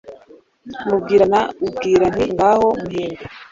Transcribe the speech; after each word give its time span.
mubwirana 0.87 1.39
ubwira 1.67 2.05
nti 2.13 2.23
ngaho 2.33 2.67
muhembe 2.81 3.23